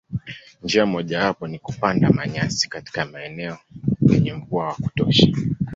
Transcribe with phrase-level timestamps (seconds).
[0.63, 3.57] Njia mojawapo ni kupanda manyasi katika maeneo
[4.07, 5.27] penye mvua wa kutosha.